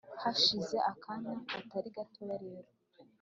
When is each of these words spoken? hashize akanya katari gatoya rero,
hashize 0.21 0.77
akanya 0.91 1.33
katari 1.51 1.89
gatoya 1.95 2.35
rero, 2.45 2.69